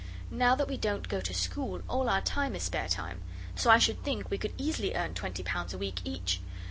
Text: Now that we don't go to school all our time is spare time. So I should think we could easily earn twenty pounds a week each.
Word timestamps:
Now 0.31 0.55
that 0.55 0.67
we 0.67 0.77
don't 0.77 1.07
go 1.07 1.21
to 1.21 1.31
school 1.31 1.83
all 1.87 2.09
our 2.09 2.21
time 2.21 2.55
is 2.55 2.63
spare 2.63 2.87
time. 2.89 3.21
So 3.53 3.69
I 3.69 3.77
should 3.77 4.01
think 4.01 4.31
we 4.31 4.39
could 4.39 4.51
easily 4.57 4.95
earn 4.95 5.13
twenty 5.13 5.43
pounds 5.43 5.75
a 5.75 5.77
week 5.77 5.99
each. 6.03 6.41